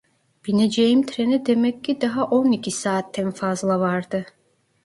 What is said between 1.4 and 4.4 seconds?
demek ki daha on iki saatten fazla vardı.